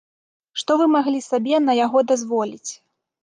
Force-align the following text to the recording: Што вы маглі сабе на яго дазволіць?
Што 0.59 0.77
вы 0.81 0.87
маглі 0.95 1.19
сабе 1.27 1.55
на 1.67 1.73
яго 1.85 2.03
дазволіць? 2.13 2.71